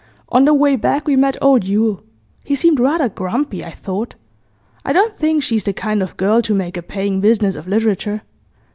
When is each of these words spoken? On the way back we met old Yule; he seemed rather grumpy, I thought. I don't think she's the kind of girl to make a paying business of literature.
On 0.29 0.45
the 0.45 0.53
way 0.55 0.75
back 0.75 1.07
we 1.07 1.15
met 1.15 1.37
old 1.43 1.63
Yule; 1.63 2.01
he 2.43 2.55
seemed 2.55 2.79
rather 2.79 3.07
grumpy, 3.07 3.63
I 3.63 3.69
thought. 3.69 4.15
I 4.83 4.93
don't 4.93 5.15
think 5.15 5.43
she's 5.43 5.63
the 5.63 5.73
kind 5.73 6.01
of 6.01 6.17
girl 6.17 6.41
to 6.41 6.55
make 6.55 6.75
a 6.75 6.81
paying 6.81 7.21
business 7.21 7.55
of 7.55 7.67
literature. 7.67 8.23